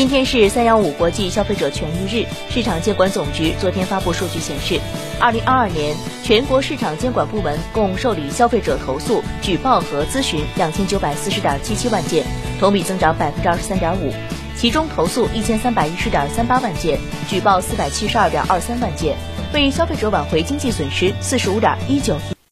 [0.00, 4.80] 今天是三幺五国际消费者权益日，市场监管总局昨天发布数据显示，
[5.20, 12.24] 二零二二年全国市场监管部门共受理消费者投诉、举报和咨询两千九百四十点七七万件，
[12.58, 14.10] 同比增长百分之二十三点五。
[14.56, 16.98] 其中投诉一千三百一十点三八万件，
[17.28, 19.18] 举报四百七十二点二三万件，
[19.52, 22.39] 为消费者挽回经济损失四十五点一九亿。